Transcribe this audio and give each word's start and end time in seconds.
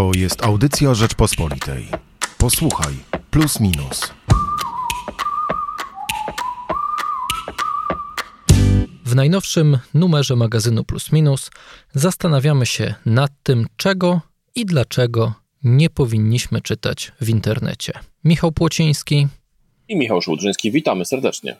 To 0.00 0.10
jest 0.16 0.44
audycja 0.44 0.94
Rzeczpospolitej. 0.94 1.86
Posłuchaj, 2.38 2.94
plus 3.30 3.60
minus. 3.60 4.12
W 9.04 9.14
najnowszym 9.14 9.78
numerze 9.94 10.36
magazynu 10.36 10.84
Plus 10.84 11.12
Minus 11.12 11.50
zastanawiamy 11.94 12.66
się 12.66 12.94
nad 13.06 13.30
tym, 13.42 13.66
czego 13.76 14.20
i 14.54 14.66
dlaczego 14.66 15.32
nie 15.64 15.90
powinniśmy 15.90 16.60
czytać 16.60 17.12
w 17.20 17.28
internecie. 17.28 17.92
Michał 18.24 18.52
Płociński 18.52 19.28
i 19.88 19.96
Michał 19.96 20.22
Szłudrzyński. 20.22 20.70
Witamy 20.72 21.04
serdecznie. 21.04 21.56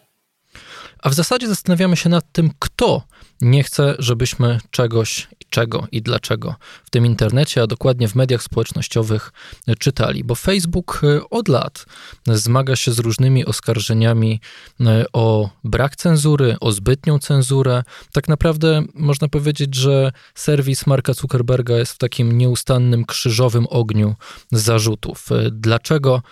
A 1.03 1.09
w 1.11 1.14
zasadzie 1.14 1.48
zastanawiamy 1.48 1.96
się 1.96 2.09
nad 2.09 2.32
tym, 2.32 2.51
kto 2.59 3.03
nie 3.41 3.62
chce, 3.62 3.95
żebyśmy 3.99 4.59
czegoś 4.71 5.29
czego 5.50 5.87
i 5.93 6.03
dlaczego 6.03 6.55
w 6.85 6.91
tym 6.91 7.07
internecie, 7.07 7.62
a 7.62 7.67
dokładnie 7.67 8.09
w 8.09 8.14
mediach 8.14 8.43
społecznościowych 8.43 9.32
czytali. 9.79 10.25
Bo 10.25 10.35
Facebook 10.35 11.00
e, 11.03 11.31
od 11.31 11.49
lat 11.49 11.86
zmaga 12.27 12.77
się 12.77 12.93
z 12.93 12.99
różnymi 12.99 13.44
oskarżeniami 13.46 14.41
e, 14.81 15.05
o 15.13 15.50
brak 15.64 15.96
cenzury, 15.96 16.57
o 16.61 16.72
zbytnią 16.72 17.19
cenzurę. 17.19 17.82
Tak 18.13 18.29
naprawdę 18.29 18.82
można 18.94 19.29
powiedzieć, 19.29 19.75
że 19.75 20.13
serwis 20.35 20.86
Marka 20.86 21.13
Zuckerberga 21.13 21.79
jest 21.79 21.93
w 21.93 21.99
takim 21.99 22.39
nieustannym 22.39 23.05
krzyżowym 23.05 23.67
ogniu 23.71 24.14
zarzutów. 24.53 25.32
E, 25.32 25.50
dlaczego 25.50 26.22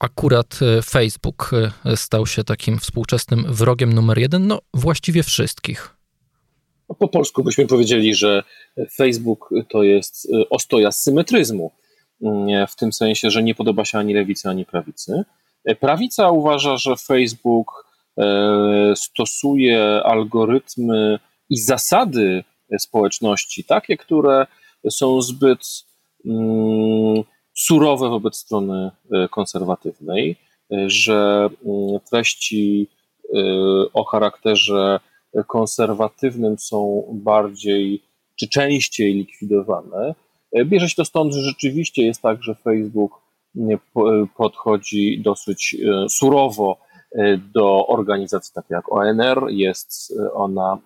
akurat 0.00 0.58
Facebook 0.84 1.50
stał 1.96 2.26
się 2.26 2.44
takim 2.44 2.78
współczesnym 2.78 3.44
wrogiem 3.48 3.73
numer 3.82 4.18
jeden? 4.18 4.46
No, 4.46 4.60
właściwie 4.74 5.22
wszystkich. 5.22 5.96
No, 6.88 6.94
po 6.94 7.08
polsku 7.08 7.44
byśmy 7.44 7.66
powiedzieli, 7.66 8.14
że 8.14 8.42
Facebook 8.96 9.50
to 9.68 9.82
jest 9.82 10.24
y, 10.24 10.48
ostoja 10.48 10.92
symetryzmu, 10.92 11.70
mm, 12.22 12.66
w 12.66 12.76
tym 12.76 12.92
sensie, 12.92 13.30
że 13.30 13.42
nie 13.42 13.54
podoba 13.54 13.84
się 13.84 13.98
ani 13.98 14.14
lewicy, 14.14 14.48
ani 14.48 14.64
prawicy. 14.64 15.24
Prawica 15.80 16.30
uważa, 16.30 16.76
że 16.76 16.96
Facebook 16.96 17.86
e, 18.18 18.92
stosuje 18.96 20.00
algorytmy 20.04 21.18
i 21.50 21.56
zasady 21.56 22.44
społeczności, 22.78 23.64
takie, 23.64 23.96
które 23.96 24.46
są 24.90 25.22
zbyt 25.22 25.84
mm, 26.26 27.22
surowe 27.54 28.08
wobec 28.08 28.36
strony 28.36 28.90
e, 29.12 29.28
konserwatywnej, 29.28 30.36
e, 30.72 30.90
że 30.90 31.48
mm, 31.66 32.00
treści 32.10 32.88
o 33.92 34.04
charakterze 34.04 35.00
konserwatywnym 35.46 36.58
są 36.58 37.04
bardziej 37.12 38.02
czy 38.40 38.48
częściej 38.48 39.14
likwidowane. 39.14 40.14
Bierze 40.64 40.88
się 40.88 40.96
to 40.96 41.04
stąd, 41.04 41.34
że 41.34 41.40
rzeczywiście 41.40 42.06
jest 42.06 42.22
tak, 42.22 42.42
że 42.42 42.54
Facebook 42.54 43.12
podchodzi 44.36 45.22
dosyć 45.22 45.76
surowo 46.08 46.78
do 47.54 47.86
organizacji 47.86 48.54
takiej 48.54 48.74
jak 48.74 48.92
ONR. 48.92 49.46
Jest 49.48 50.14
ona, 50.34 50.78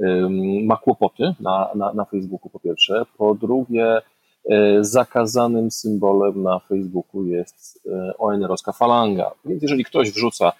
mm, 0.00 0.66
ma 0.66 0.76
kłopoty 0.76 1.34
na, 1.40 1.70
na, 1.74 1.92
na 1.92 2.04
Facebooku 2.04 2.50
po 2.50 2.60
pierwsze. 2.60 3.06
Po 3.18 3.34
drugie, 3.34 4.00
zakazanym 4.80 5.70
symbolem 5.70 6.42
na 6.42 6.58
Facebooku 6.58 7.24
jest 7.24 7.88
ONR-owska 8.18 8.72
falanga. 8.72 9.30
Więc 9.44 9.62
jeżeli 9.62 9.84
ktoś 9.84 10.10
wrzuca 10.10 10.52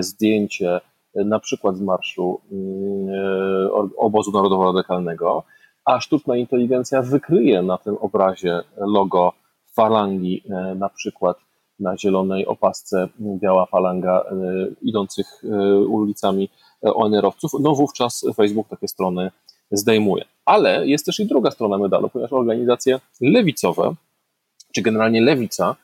zdjęcie 0.00 0.80
na 1.14 1.40
przykład 1.40 1.76
z 1.76 1.80
marszu 1.80 2.40
mm, 2.52 3.08
e, 3.08 3.70
obozu 3.96 4.32
narodowo-radykalnego, 4.32 5.42
a 5.84 6.00
sztuczna 6.00 6.36
inteligencja 6.36 7.02
wykryje 7.02 7.62
na 7.62 7.78
tym 7.78 7.96
obrazie 7.96 8.60
logo 8.76 9.32
falangi, 9.74 10.42
e, 10.50 10.74
na 10.74 10.88
przykład 10.88 11.36
na 11.78 11.96
zielonej 11.96 12.46
opasce 12.46 13.08
biała 13.20 13.66
falanga 13.66 14.20
e, 14.20 14.34
idących 14.82 15.26
ulicami 15.88 16.48
ONR-owców, 16.82 17.52
no 17.60 17.74
wówczas 17.74 18.26
Facebook 18.36 18.68
takie 18.68 18.88
strony 18.88 19.30
zdejmuje. 19.72 20.24
Ale 20.44 20.86
jest 20.86 21.06
też 21.06 21.20
i 21.20 21.26
druga 21.26 21.50
strona 21.50 21.78
medalu, 21.78 22.08
ponieważ 22.08 22.32
organizacje 22.32 23.00
lewicowe, 23.20 23.94
czy 24.74 24.82
generalnie 24.82 25.20
lewica, 25.20 25.76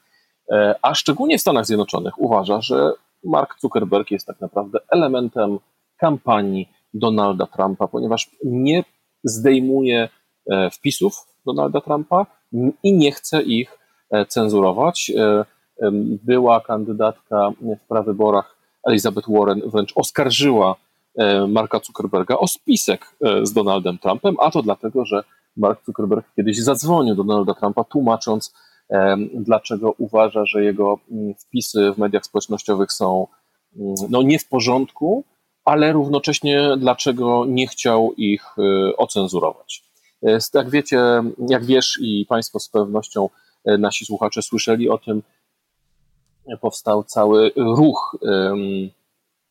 a 0.83 0.95
szczególnie 0.95 1.39
w 1.39 1.41
Stanach 1.41 1.67
Zjednoczonych 1.67 2.19
uważa, 2.19 2.61
że 2.61 2.93
Mark 3.25 3.61
Zuckerberg 3.61 4.11
jest 4.11 4.27
tak 4.27 4.41
naprawdę 4.41 4.79
elementem 4.91 5.59
kampanii 5.99 6.69
Donalda 6.95 7.47
Trumpa, 7.47 7.89
ponieważ 7.89 8.31
nie 8.45 8.85
zdejmuje 9.25 10.09
e, 10.51 10.71
wpisów 10.71 11.27
Donalda 11.47 11.81
Trumpa 11.81 12.27
i 12.83 12.93
nie 12.93 13.13
chce 13.13 13.43
ich 13.43 13.79
e, 14.11 14.27
cenzurować. 14.27 15.13
E, 15.17 15.45
była 16.25 16.61
kandydatka 16.61 17.51
w 17.61 17.89
prawyborach 17.89 18.57
Elizabeth 18.89 19.29
Warren 19.31 19.63
wręcz 19.67 19.93
oskarżyła 19.95 20.77
Marka 21.49 21.81
Zuckerberga 21.85 22.37
o 22.37 22.47
spisek 22.47 23.17
z 23.43 23.53
Donaldem 23.53 23.99
Trumpem, 23.99 24.35
a 24.41 24.51
to 24.51 24.63
dlatego, 24.63 25.05
że 25.05 25.25
Mark 25.57 25.85
Zuckerberg 25.87 26.27
kiedyś 26.37 26.63
zadzwonił 26.63 27.15
do 27.15 27.25
Donalda 27.25 27.55
Trumpa, 27.55 27.85
tłumacząc, 27.85 28.55
dlaczego 29.35 29.95
uważa, 29.99 30.45
że 30.45 30.65
jego 30.65 30.99
mm, 31.11 31.35
wpisy 31.35 31.93
w 31.93 31.99
mediach 31.99 32.25
społecznościowych 32.25 32.93
są 32.93 33.27
mm, 33.77 33.95
no, 34.11 34.23
nie 34.23 34.39
w 34.39 34.49
porządku, 34.49 35.25
ale 35.65 35.93
równocześnie 35.93 36.77
dlaczego 36.79 37.45
nie 37.49 37.67
chciał 37.67 38.13
ich 38.17 38.45
ocenzurować. 38.97 39.89
E, 40.23 40.39
jak 40.55 40.71
wiecie, 40.71 41.01
jak 41.49 41.65
wiesz 41.65 41.99
i 42.03 42.27
Państwo 42.29 42.61
z 42.61 42.69
pewnością 42.69 43.29
e, 43.65 43.79
nasi 43.79 44.05
słuchacze 44.05 44.43
słyszeli 44.43 44.89
o 44.91 44.99
tym, 44.99 45.23
powstał 46.61 47.05
cały 47.05 47.53
ruch 47.57 48.17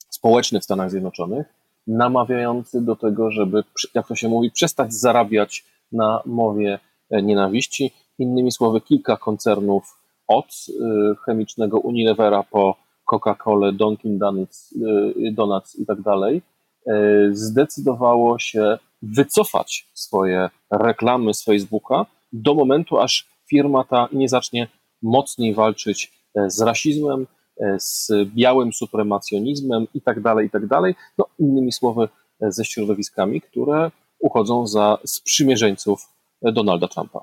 społeczny 0.10 0.60
w 0.60 0.64
Stanach 0.64 0.92
Zjednoczonych, 0.92 1.48
namawiający 1.88 2.82
do 2.82 2.96
tego, 2.96 3.32
żeby, 3.32 3.64
jak 3.94 4.08
to 4.08 4.16
się 4.16 4.30
mówi, 4.30 4.52
przestać 4.52 4.94
zarabiać 4.94 5.66
na 5.92 6.22
mowie 6.26 6.80
e, 7.10 7.22
nienawiści. 7.22 7.92
Innymi 8.20 8.52
słowy, 8.52 8.82
kilka 8.82 9.18
koncernów 9.18 10.00
od 10.28 10.46
y, 10.46 11.16
chemicznego 11.26 11.80
Unilevera 11.80 12.44
po 12.44 12.76
Coca-Colę, 13.06 13.74
Dunkin' 13.74 14.18
Donuts, 14.18 14.72
y, 14.72 15.32
Donuts 15.32 15.80
i 15.80 15.86
tak 15.86 16.02
dalej, 16.02 16.42
y, 16.88 16.92
zdecydowało 17.32 18.40
się 18.40 18.78
wycofać 19.02 19.88
swoje 19.94 20.50
reklamy 20.72 21.34
z 21.34 21.44
Facebooka 21.44 22.06
do 22.34 22.54
momentu, 22.54 23.00
aż 23.00 23.28
firma 23.50 23.84
ta 23.84 24.08
nie 24.12 24.30
zacznie 24.30 24.68
mocniej 25.02 25.54
walczyć 25.54 26.12
e, 26.36 26.50
z 26.50 26.62
rasizmem, 26.62 27.22
e, 27.22 27.26
z 27.80 28.12
białym 28.26 28.74
supremacjonizmem 28.74 29.88
i 29.94 30.02
tak 30.02 30.22
dalej, 30.22 30.48
i 30.48 30.50
tak 30.50 30.68
dalej. 30.68 30.96
No, 31.18 31.26
innymi 31.40 31.72
słowy, 31.72 32.08
e, 32.42 32.52
ze 32.52 32.66
środowiskami, 32.66 33.42
które 33.42 33.92
uchodzą 34.20 34.68
za 34.68 34.98
sprzymierzeńców 35.06 36.10
Donalda 36.42 36.88
Trumpa. 36.88 37.20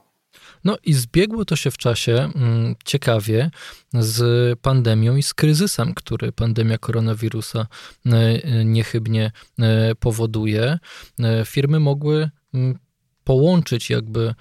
No 0.64 0.76
i 0.84 0.92
zbiegło 0.92 1.44
to 1.44 1.56
się 1.56 1.70
w 1.70 1.78
czasie 1.78 2.12
mm, 2.34 2.74
ciekawie 2.84 3.50
z 3.92 4.58
pandemią 4.60 5.16
i 5.16 5.22
z 5.22 5.34
kryzysem, 5.34 5.94
który 5.94 6.32
pandemia 6.32 6.78
koronawirusa 6.78 7.66
e, 8.06 8.64
niechybnie 8.64 9.30
e, 9.58 9.94
powoduje. 9.94 10.78
E, 11.20 11.44
firmy 11.44 11.80
mogły 11.80 12.30
mm, 12.54 12.78
połączyć 13.24 13.90
jakby 13.90 14.34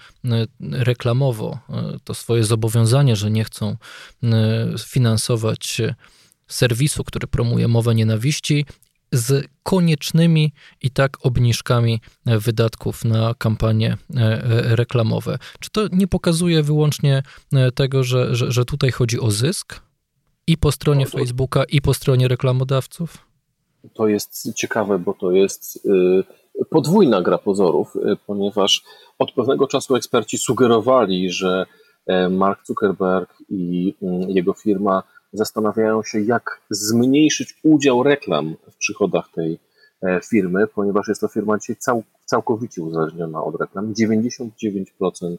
reklamowo 0.60 1.58
to 2.04 2.14
swoje 2.14 2.44
zobowiązanie, 2.44 3.16
że 3.16 3.30
nie 3.30 3.44
chcą 3.44 3.76
finansować 4.78 5.80
serwisu, 6.48 7.04
który 7.04 7.26
promuje 7.26 7.68
mowę 7.68 7.94
nienawiści 7.94 8.66
z 9.12 9.48
koniecznymi 9.62 10.52
i 10.82 10.90
tak 10.90 11.26
obniżkami 11.26 12.00
wydatków 12.26 13.04
na 13.04 13.34
kampanie 13.34 13.96
e, 14.16 14.20
e, 14.20 14.76
reklamowe. 14.76 15.38
Czy 15.60 15.70
to 15.70 15.88
nie 15.92 16.06
pokazuje 16.06 16.62
wyłącznie 16.62 17.22
e, 17.52 17.72
tego, 17.72 18.04
że, 18.04 18.34
że, 18.36 18.52
że 18.52 18.64
tutaj 18.64 18.90
chodzi 18.90 19.20
o 19.20 19.30
zysk 19.30 19.80
i 20.46 20.56
po 20.58 20.72
stronie 20.72 21.04
no 21.04 21.10
Facebooka, 21.10 21.64
i 21.64 21.80
po 21.80 21.94
stronie 21.94 22.28
reklamodawców? 22.28 23.18
To 23.94 24.08
jest 24.08 24.54
ciekawe, 24.54 24.98
bo 24.98 25.14
to 25.14 25.30
jest 25.30 25.76
y, 25.76 26.24
podwójna 26.70 27.22
gra 27.22 27.38
pozorów, 27.38 27.96
y, 27.96 28.16
ponieważ 28.26 28.84
od 29.18 29.32
pewnego 29.32 29.66
czasu 29.66 29.96
eksperci 29.96 30.38
sugerowali, 30.38 31.30
że 31.30 31.66
Mark 32.30 32.66
Zuckerberg 32.66 33.34
i 33.48 33.94
mm, 34.02 34.30
jego 34.30 34.52
firma 34.52 35.02
zastanawiają 35.34 36.02
się, 36.02 36.20
jak 36.20 36.60
zmniejszyć 36.70 37.58
udział 37.62 38.02
reklam 38.02 38.56
w 38.70 38.76
przychodach 38.76 39.28
tej 39.28 39.58
e, 40.02 40.20
firmy, 40.30 40.66
ponieważ 40.66 41.08
jest 41.08 41.20
to 41.20 41.28
firma 41.28 41.58
dzisiaj 41.58 41.76
cał, 41.76 42.02
całkowicie 42.24 42.82
uzależniona 42.82 43.44
od 43.44 43.60
reklam. 43.60 43.94
99% 43.94 45.36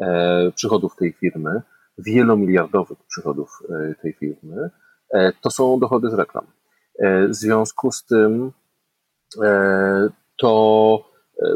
e, 0.00 0.52
przychodów 0.54 0.96
tej 0.96 1.12
firmy, 1.12 1.62
wielomiliardowych 1.98 2.98
przychodów 3.08 3.62
e, 3.68 3.94
tej 4.02 4.12
firmy, 4.12 4.70
to 5.40 5.50
są 5.50 5.78
dochody 5.78 6.10
z 6.10 6.14
reklam. 6.14 6.46
W 7.28 7.34
związku 7.34 7.92
z 7.92 8.04
tym 8.04 8.52
to 10.40 11.04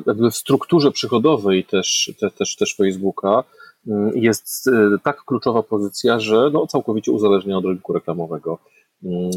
jakby 0.07 0.31
w 0.31 0.37
strukturze 0.37 0.91
przychodowej 0.91 1.65
też, 1.65 2.15
te, 2.21 2.31
też, 2.31 2.57
też 2.57 2.77
Facebooka 2.77 3.45
mm, 3.87 4.11
jest 4.15 4.71
tak 5.03 5.25
kluczowa 5.25 5.63
pozycja, 5.63 6.21
że 6.21 6.51
no, 6.53 6.67
całkowicie 6.67 7.13
uzależnia 7.13 7.59
od 7.59 7.65
rynku 7.65 7.93
reklamowego 7.93 8.59
mm, 9.05 9.31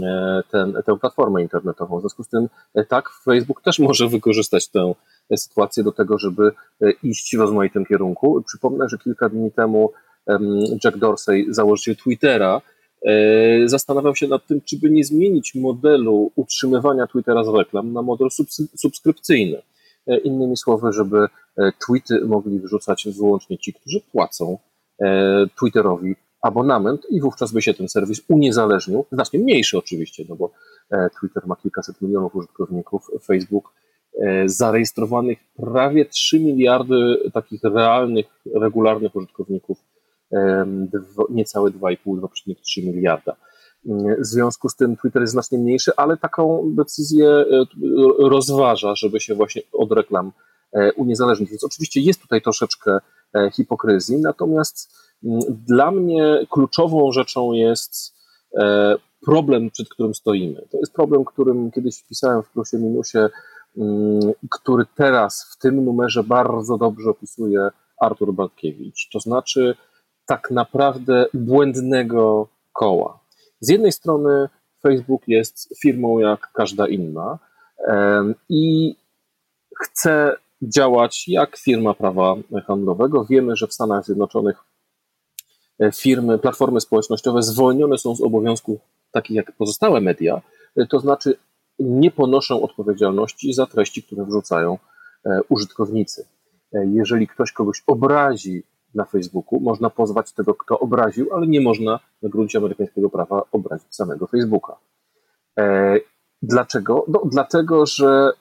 ten, 0.51 0.73
tę 0.85 0.97
platformę 0.97 1.41
internetową. 1.41 1.97
W 1.97 2.01
związku 2.01 2.23
z 2.23 2.29
tym 2.29 2.47
tak, 2.87 3.09
Facebook 3.25 3.61
też 3.61 3.79
może 3.79 4.07
wykorzystać 4.07 4.67
tę 4.67 4.93
sytuację 5.37 5.83
do 5.83 5.91
tego, 5.91 6.17
żeby 6.17 6.51
iść 7.03 7.35
w 7.37 7.39
rozmaitym 7.39 7.85
kierunku. 7.85 8.43
Przypomnę, 8.47 8.89
że 8.89 8.97
kilka 8.97 9.29
dni 9.29 9.51
temu 9.51 9.91
Jack 10.83 10.97
Dorsey, 10.97 11.45
założyciel 11.49 11.95
Twittera, 11.95 12.61
e, 13.05 13.69
zastanawiał 13.69 14.15
się 14.15 14.27
nad 14.27 14.47
tym, 14.47 14.61
czy 14.61 14.79
by 14.79 14.89
nie 14.89 15.03
zmienić 15.03 15.55
modelu 15.55 16.31
utrzymywania 16.35 17.07
Twittera 17.07 17.43
z 17.43 17.47
reklam 17.47 17.93
na 17.93 18.01
model 18.01 18.27
subskrypcyjny. 18.77 19.61
E, 20.07 20.17
innymi 20.17 20.57
słowy, 20.57 20.93
żeby 20.93 21.17
e, 21.57 21.71
tweety 21.85 22.25
mogli 22.25 22.59
wrzucać 22.59 23.07
wyłącznie 23.17 23.57
ci, 23.57 23.73
którzy 23.73 24.01
płacą 24.11 24.57
Twitterowi 25.59 26.15
abonament 26.41 27.01
i 27.09 27.21
wówczas 27.21 27.51
by 27.51 27.61
się 27.61 27.73
ten 27.73 27.89
serwis 27.89 28.21
uniezależnił, 28.27 29.05
znacznie 29.11 29.39
mniejszy 29.39 29.77
oczywiście, 29.77 30.23
no 30.29 30.35
bo 30.35 30.51
Twitter 31.19 31.47
ma 31.47 31.55
kilkaset 31.55 32.01
milionów 32.01 32.35
użytkowników, 32.35 33.07
Facebook 33.23 33.73
zarejestrowanych 34.45 35.37
prawie 35.55 36.05
3 36.05 36.39
miliardy 36.39 37.29
takich 37.33 37.63
realnych, 37.63 38.25
regularnych 38.55 39.15
użytkowników 39.15 39.77
niecałe 41.29 41.71
2,5, 41.71 41.97
2,3 42.05 42.85
miliarda. 42.85 43.35
W 44.19 44.25
związku 44.25 44.69
z 44.69 44.75
tym 44.75 44.97
Twitter 44.97 45.21
jest 45.21 45.33
znacznie 45.33 45.57
mniejszy, 45.57 45.91
ale 45.97 46.17
taką 46.17 46.71
decyzję 46.75 47.29
e, 47.29 47.45
rozważa, 48.19 48.95
żeby 48.95 49.19
się 49.19 49.35
właśnie 49.35 49.61
od 49.73 49.91
reklam 49.91 50.31
e, 50.73 50.93
uniezależnić. 50.93 51.49
Więc 51.49 51.63
oczywiście 51.63 52.01
jest 52.01 52.21
tutaj 52.21 52.41
troszeczkę 52.41 52.97
e, 53.35 53.51
hipokryzji, 53.51 54.17
natomiast 54.17 54.93
dla 55.49 55.91
mnie 55.91 56.45
kluczową 56.49 57.11
rzeczą 57.11 57.53
jest 57.53 58.17
problem, 59.25 59.71
przed 59.71 59.89
którym 59.89 60.15
stoimy. 60.15 60.67
To 60.71 60.77
jest 60.77 60.93
problem, 60.93 61.25
którym 61.25 61.71
kiedyś 61.71 61.97
wpisałem 61.97 62.43
w 62.43 62.49
plusie 62.49 62.77
minusie, 62.77 63.17
który 64.49 64.85
teraz 64.95 65.53
w 65.53 65.61
tym 65.61 65.85
numerze 65.85 66.23
bardzo 66.23 66.77
dobrze 66.77 67.09
opisuje 67.09 67.69
Artur 68.01 68.33
Bartkiewicz. 68.33 69.09
To 69.13 69.19
znaczy 69.19 69.75
tak 70.27 70.51
naprawdę 70.51 71.25
błędnego 71.33 72.47
koła. 72.73 73.19
Z 73.59 73.69
jednej 73.69 73.91
strony 73.91 74.49
Facebook 74.83 75.21
jest 75.27 75.79
firmą 75.81 76.19
jak 76.19 76.51
każda 76.53 76.87
inna 76.87 77.39
i 78.49 78.95
chce 79.83 80.37
działać 80.61 81.27
jak 81.27 81.57
firma 81.57 81.93
prawa 81.93 82.35
handlowego. 82.67 83.25
Wiemy, 83.25 83.55
że 83.55 83.67
w 83.67 83.73
Stanach 83.73 84.05
Zjednoczonych 84.05 84.63
e, 85.79 85.91
firmy, 85.91 86.39
platformy 86.39 86.81
społecznościowe 86.81 87.41
zwolnione 87.43 87.97
są 87.97 88.15
z 88.15 88.21
obowiązków 88.21 88.79
takich 89.11 89.35
jak 89.35 89.51
pozostałe 89.51 90.01
media, 90.01 90.41
e, 90.75 90.85
to 90.85 90.99
znaczy 90.99 91.37
nie 91.79 92.11
ponoszą 92.11 92.61
odpowiedzialności 92.61 93.53
za 93.53 93.65
treści, 93.65 94.03
które 94.03 94.25
wrzucają 94.25 94.77
e, 95.25 95.39
użytkownicy. 95.49 96.25
Jeżeli 96.93 97.27
ktoś 97.27 97.51
kogoś 97.51 97.83
obrazi 97.87 98.63
na 98.97 99.05
Facebooku. 99.05 99.59
Można 99.59 99.89
pozwać 99.89 100.33
tego, 100.33 100.53
kto 100.53 100.79
obraził, 100.79 101.33
ale 101.33 101.47
nie 101.47 101.61
można 101.61 101.99
na 102.21 102.29
gruncie 102.29 102.57
amerykańskiego 102.57 103.09
prawa 103.09 103.43
obrazić 103.51 103.95
samego 103.95 104.27
Facebooka. 104.27 104.77
E, 105.59 105.99
dlaczego? 106.41 107.05
No, 107.07 107.21
dlatego, 107.31 107.85
że 107.85 108.31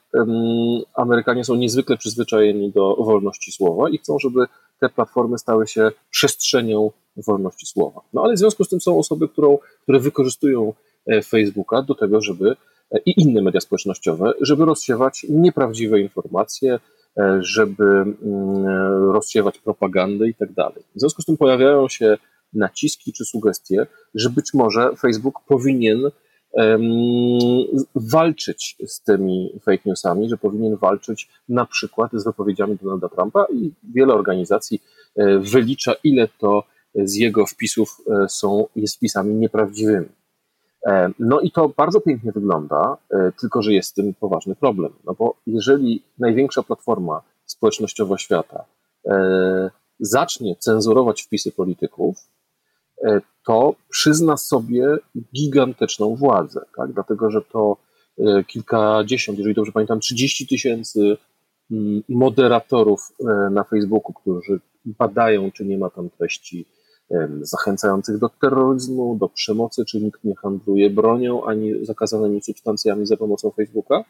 Amerykanie 0.95 1.45
są 1.45 1.55
niezwykle 1.55 1.97
przyzwyczajeni 1.97 2.73
do 2.73 2.97
wolności 2.97 3.53
słowa 3.53 3.91
i 3.91 3.99
chcą, 3.99 4.19
żeby 4.19 4.47
te 4.81 4.89
platformy 4.89 5.39
stały 5.39 5.67
się 5.67 5.91
przestrzenią 6.11 6.91
wolności 7.17 7.67
słowa. 7.67 8.01
No 8.13 8.23
ale 8.23 8.35
w 8.35 8.39
związku 8.39 8.65
z 8.65 8.69
tym 8.69 8.81
są 8.81 8.99
osoby, 8.99 9.29
którą, 9.29 9.59
które 9.83 10.01
wykorzystują 10.01 10.73
e, 11.07 11.23
Facebooka 11.23 11.83
do 11.83 11.95
tego, 11.95 12.21
żeby 12.21 12.57
e, 12.91 12.99
i 13.07 13.23
inne 13.23 13.43
media 13.43 13.61
społecznościowe, 13.61 14.33
żeby 14.41 14.65
rozsiewać 14.65 15.27
nieprawdziwe 15.29 16.01
informacje, 16.01 16.79
żeby 17.41 17.85
mm, 17.85 18.65
rozsiewać 19.13 19.59
propagandę 19.59 20.29
i 20.29 20.35
tak 20.35 20.53
dalej. 20.53 20.83
W 20.97 21.01
związku 21.01 21.23
z 21.23 21.25
tym 21.25 21.37
pojawiają 21.37 21.89
się 21.89 22.17
naciski 22.53 23.13
czy 23.13 23.25
sugestie, 23.25 23.87
że 24.15 24.31
być 24.31 24.55
może 24.55 24.91
Facebook 24.97 25.41
powinien 25.49 26.11
walczyć 27.95 28.77
z 28.87 29.03
tymi 29.03 29.53
fake 29.65 29.83
newsami, 29.87 30.29
że 30.29 30.37
powinien 30.37 30.77
walczyć 30.77 31.29
na 31.49 31.67
przykład 31.67 32.11
z 32.15 32.25
wypowiedziami 32.25 32.79
Donalda 32.83 33.09
Trumpa 33.09 33.47
i 33.53 33.73
wiele 33.95 34.15
organizacji 34.15 34.83
e, 35.17 35.39
wylicza, 35.39 35.95
ile 36.05 36.29
to 36.39 36.65
z 36.95 37.15
jego 37.15 37.47
wpisów 37.47 37.89
e, 38.11 38.29
są, 38.29 38.67
jest 38.77 38.97
wpisami 38.97 39.35
nieprawdziwymi. 39.35 40.07
E, 40.87 41.11
no 41.19 41.41
i 41.41 41.51
to 41.51 41.69
bardzo 41.69 42.01
pięknie 42.01 42.33
wygląda, 42.33 42.97
e, 43.11 43.33
tylko 43.41 43.63
że 43.63 43.73
jest 43.73 43.89
z 43.89 43.93
tym 43.93 44.15
poważny 44.15 44.57
problem. 44.57 44.93
No 45.05 45.15
bo 45.19 45.37
jeżeli 45.47 46.03
największa 46.19 46.63
platforma 46.63 47.23
społecznościowa 47.45 48.19
świata 48.19 48.65
e, 49.07 49.71
zacznie 50.01 50.57
cenzurować 50.57 51.23
wpisy 51.23 51.53
polityków, 51.53 52.17
to 53.47 53.75
przyzna 53.89 54.37
sobie 54.37 54.97
gigantyczną 55.35 56.17
władzę, 56.17 56.61
tak? 56.77 56.93
dlatego 56.93 57.31
że 57.31 57.43
to 57.43 57.77
kilkadziesiąt, 58.47 59.39
jeżeli 59.39 59.55
dobrze 59.55 59.73
pamiętam, 59.73 60.01
30 60.01 60.47
tysięcy 60.47 61.17
mm, 61.71 62.03
moderatorów 62.09 63.13
na 63.51 63.65
Facebooku, 63.65 64.13
którzy 64.13 64.61
badają, 64.85 65.51
czy 65.51 65.65
nie 65.65 65.79
ma 65.79 65.91
tam 65.91 66.11
treści 66.11 66.67
zachęcających 67.41 68.19
do 68.19 68.29
terroryzmu, 68.29 69.17
do 69.21 69.29
przemocy, 69.29 69.85
czy 69.85 70.01
nikt 70.01 70.25
nie 70.25 70.35
handluje 70.35 70.91
bronią 70.91 71.45
ani 71.45 71.85
zakazanymi 71.85 72.43
substancjami 72.43 73.07
za 73.07 73.17
pomocą 73.17 73.51
Facebooka. 73.51 74.05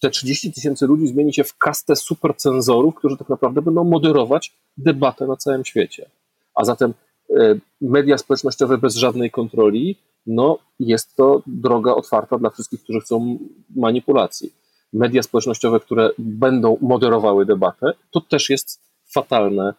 Te 0.00 0.10
30 0.10 0.52
tysięcy 0.52 0.86
ludzi 0.86 1.06
zmieni 1.06 1.34
się 1.34 1.44
w 1.44 1.58
kastę 1.58 1.96
supercenzorów, 1.96 2.94
którzy 2.94 3.16
tak 3.16 3.28
naprawdę 3.28 3.62
będą 3.62 3.84
moderować 3.84 4.56
debatę 4.76 5.26
na 5.26 5.36
całym 5.36 5.64
świecie. 5.64 6.10
A 6.54 6.64
zatem 6.64 6.94
e, 7.30 7.58
media 7.80 8.18
społecznościowe 8.18 8.78
bez 8.78 8.96
żadnej 8.96 9.30
kontroli, 9.30 9.98
no 10.26 10.58
jest 10.80 11.16
to 11.16 11.42
droga 11.46 11.94
otwarta 11.94 12.38
dla 12.38 12.50
wszystkich, 12.50 12.82
którzy 12.82 13.00
chcą 13.00 13.38
manipulacji. 13.76 14.52
Media 14.92 15.22
społecznościowe, 15.22 15.80
które 15.80 16.10
będą 16.18 16.78
moderowały 16.80 17.46
debatę, 17.46 17.92
to 18.10 18.20
też 18.20 18.50
jest 18.50 18.80
fatalne 19.14 19.74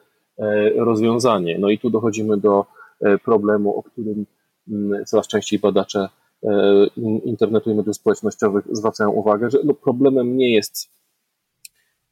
rozwiązanie. 0.76 1.60
No 1.60 1.70
i 1.70 1.80
tu 1.80 1.90
dochodzimy 1.90 2.38
do 2.38 2.66
e, 3.02 3.18
problemu, 3.18 3.78
o 3.78 3.84
którym 3.84 4.26
mm, 4.68 5.06
coraz 5.06 5.28
częściej 5.28 5.60
badacze 5.60 6.10
e, 6.44 6.50
internetu 7.26 7.72
i 7.72 7.74
mediów 7.74 7.96
społecznościowych 7.96 8.66
zwracają 8.72 9.10
uwagę, 9.10 9.50
że 9.50 9.58
no 9.64 9.74
problemem 9.74 10.38
nie 10.38 10.54
jest 10.54 10.90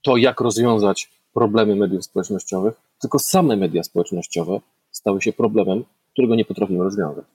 to, 0.01 0.17
jak 0.17 0.41
rozwiązać 0.41 1.11
problemy 1.33 1.75
mediów 1.75 2.05
społecznościowych, 2.05 2.73
tylko 3.01 3.19
same 3.19 3.57
media 3.57 3.83
społecznościowe 3.83 4.59
stały 4.91 5.21
się 5.21 5.33
problemem, 5.33 5.83
którego 6.13 6.35
nie 6.35 6.45
potrafimy 6.45 6.83
rozwiązać. 6.83 7.25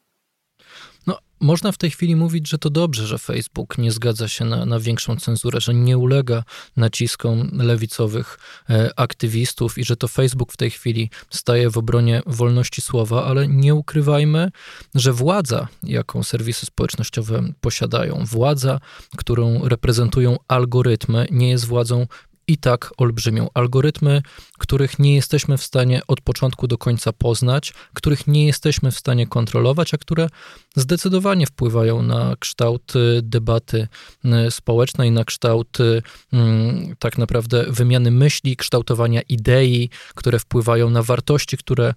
Można 1.40 1.72
w 1.72 1.78
tej 1.78 1.90
chwili 1.90 2.16
mówić, 2.16 2.48
że 2.48 2.58
to 2.58 2.70
dobrze, 2.70 3.06
że 3.06 3.18
Facebook 3.18 3.78
nie 3.78 3.92
zgadza 3.92 4.28
się 4.28 4.44
na, 4.44 4.66
na 4.66 4.80
większą 4.80 5.16
cenzurę, 5.16 5.60
że 5.60 5.74
nie 5.74 5.98
ulega 5.98 6.44
naciskom 6.76 7.50
lewicowych 7.52 8.38
e, 8.70 8.90
aktywistów 8.96 9.78
i 9.78 9.84
że 9.84 9.96
to 9.96 10.08
Facebook 10.08 10.52
w 10.52 10.56
tej 10.56 10.70
chwili 10.70 11.10
staje 11.30 11.70
w 11.70 11.78
obronie 11.78 12.22
wolności 12.26 12.82
słowa, 12.82 13.24
ale 13.24 13.48
nie 13.48 13.74
ukrywajmy, 13.74 14.50
że 14.94 15.12
władza, 15.12 15.68
jaką 15.82 16.22
serwisy 16.22 16.66
społecznościowe 16.66 17.52
posiadają, 17.60 18.24
władza, 18.24 18.80
którą 19.16 19.68
reprezentują 19.68 20.36
algorytmy, 20.48 21.26
nie 21.30 21.50
jest 21.50 21.64
władzą 21.64 22.06
i 22.50 22.58
tak 22.58 22.92
olbrzymią. 22.96 23.48
Algorytmy, 23.54 24.22
których 24.58 24.98
nie 24.98 25.14
jesteśmy 25.14 25.58
w 25.58 25.62
stanie 25.62 26.00
od 26.08 26.20
początku 26.20 26.66
do 26.66 26.78
końca 26.78 27.12
poznać, 27.12 27.72
których 27.94 28.26
nie 28.26 28.46
jesteśmy 28.46 28.90
w 28.90 28.98
stanie 28.98 29.26
kontrolować, 29.26 29.94
a 29.94 29.98
które 29.98 30.28
zdecydowanie 30.76 31.46
wpływają 31.46 32.02
na 32.02 32.36
kształt 32.38 32.96
y, 32.96 33.22
debaty 33.22 33.88
y, 34.24 34.50
społecznej, 34.50 35.10
na 35.10 35.24
kształt 35.24 35.80
y, 35.80 36.02
mm, 36.32 36.96
tak 36.98 37.18
naprawdę 37.18 37.64
wymiany 37.68 38.10
myśli, 38.10 38.56
kształtowania 38.56 39.20
idei, 39.22 39.90
które 40.14 40.38
wpływają 40.38 40.90
na 40.90 41.02
wartości, 41.02 41.56
które 41.56 41.94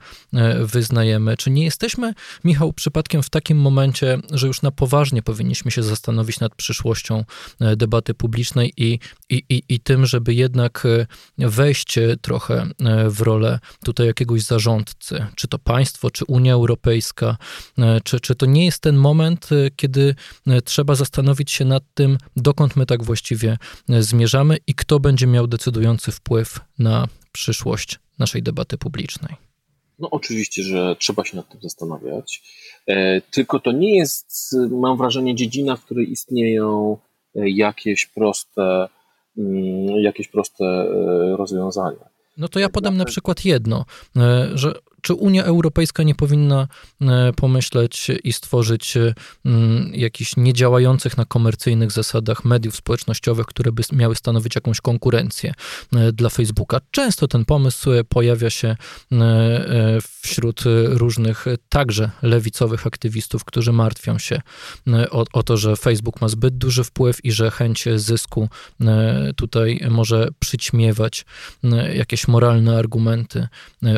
wyznajemy. 0.61 1.37
Czy 1.37 1.49
nie 1.49 1.63
jesteśmy, 1.63 2.13
Michał, 2.43 2.73
przypadkiem 2.73 3.23
w 3.23 3.29
takim 3.29 3.57
momencie, 3.57 4.19
że 4.31 4.47
już 4.47 4.61
na 4.61 4.71
poważnie 4.71 5.21
powinniśmy 5.21 5.71
się 5.71 5.83
zastanowić 5.83 6.39
nad 6.39 6.55
przyszłością 6.55 7.25
debaty 7.77 8.13
publicznej 8.13 8.73
i, 8.77 8.99
i, 9.29 9.43
i, 9.49 9.63
i 9.69 9.79
tym, 9.79 10.05
żeby 10.05 10.33
jednak 10.43 10.87
wejść 11.37 11.99
trochę 12.21 12.67
w 13.09 13.21
rolę 13.21 13.59
tutaj 13.85 14.07
jakiegoś 14.07 14.41
zarządcy, 14.41 15.25
czy 15.35 15.47
to 15.47 15.59
państwo, 15.59 16.11
czy 16.11 16.25
Unia 16.25 16.53
Europejska, 16.53 17.37
czy, 18.03 18.19
czy 18.19 18.35
to 18.35 18.45
nie 18.45 18.65
jest 18.65 18.81
ten 18.81 18.95
moment, 18.95 19.49
kiedy 19.75 20.15
trzeba 20.65 20.95
zastanowić 20.95 21.51
się 21.51 21.65
nad 21.65 21.83
tym, 21.93 22.17
dokąd 22.35 22.75
my 22.75 22.85
tak 22.85 23.03
właściwie 23.03 23.57
zmierzamy 23.87 24.57
i 24.67 24.75
kto 24.75 24.99
będzie 24.99 25.27
miał 25.27 25.47
decydujący 25.47 26.11
wpływ 26.11 26.59
na 26.79 27.07
przyszłość 27.31 27.99
naszej 28.19 28.43
debaty 28.43 28.77
publicznej? 28.77 29.35
No 29.99 30.09
oczywiście, 30.09 30.63
że 30.63 30.95
trzeba 30.99 31.25
się 31.25 31.37
nad 31.37 31.49
tym 31.49 31.61
zastanawiać. 31.61 32.41
E, 32.87 33.21
tylko 33.21 33.59
to 33.59 33.71
nie 33.71 33.97
jest, 33.97 34.55
mam 34.71 34.97
wrażenie, 34.97 35.35
dziedzina, 35.35 35.75
w 35.75 35.85
której 35.85 36.11
istnieją 36.11 36.97
e, 37.35 37.49
jakieś 37.49 38.05
proste, 38.05 38.89
jakieś 39.97 40.27
proste 40.27 40.65
e, 40.65 41.37
rozwiązania. 41.37 42.13
No 42.37 42.47
to 42.47 42.59
ja 42.59 42.69
podam 42.69 42.97
na 42.97 43.05
przykład 43.05 43.45
jedno, 43.45 43.85
że 44.53 44.73
czy 45.03 45.13
Unia 45.13 45.43
Europejska 45.43 46.03
nie 46.03 46.15
powinna 46.15 46.67
e, 47.01 47.33
pomyśleć 47.33 48.07
i 48.23 48.33
stworzyć 48.33 48.97
e, 48.97 49.13
jakichś 49.91 50.37
niedziałających 50.37 51.17
na 51.17 51.25
komercyjnych 51.25 51.91
zasadach 51.91 52.45
mediów 52.45 52.75
społecznościowych, 52.75 53.45
które 53.45 53.71
by 53.71 53.83
miały 53.91 54.15
stanowić 54.15 54.55
jakąś 54.55 54.81
konkurencję 54.81 55.53
e, 55.95 56.11
dla 56.11 56.29
Facebooka? 56.29 56.81
Często 56.91 57.27
ten 57.27 57.45
pomysł 57.45 57.89
pojawia 58.09 58.49
się 58.49 58.75
wśród 60.21 60.63
różnych 60.85 61.45
także 61.69 62.11
lewicowych 62.21 62.87
aktywistów, 62.87 63.45
którzy 63.45 63.71
martwią 63.71 64.19
się 64.19 64.41
o, 65.11 65.25
o 65.33 65.43
to, 65.43 65.57
że 65.57 65.75
Facebook 65.75 66.21
ma 66.21 66.27
zbyt 66.27 66.57
duży 66.57 66.83
wpływ 66.83 67.25
i 67.25 67.31
że 67.31 67.51
chęć 67.51 67.85
zysku 67.95 68.49
tutaj 69.35 69.81
może 69.89 70.27
przyćmiewać 70.39 71.25
jakieś 71.93 72.27
moralne 72.27 72.77
argumenty 72.77 73.47